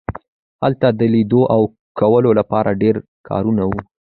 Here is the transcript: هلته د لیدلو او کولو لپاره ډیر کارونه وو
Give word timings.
هلته 0.63 0.87
د 0.99 1.01
لیدلو 1.13 1.41
او 1.55 1.61
کولو 1.99 2.31
لپاره 2.39 2.79
ډیر 2.81 2.95
کارونه 3.27 3.63
وو 3.69 3.79